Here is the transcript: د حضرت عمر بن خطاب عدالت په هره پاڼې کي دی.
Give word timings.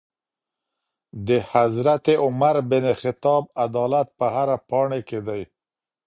د 1.27 1.29
حضرت 1.51 2.05
عمر 2.23 2.55
بن 2.71 2.85
خطاب 3.01 3.43
عدالت 3.65 4.07
په 4.17 4.25
هره 4.35 4.57
پاڼې 4.69 5.01
کي 5.09 5.19
دی. 5.27 5.41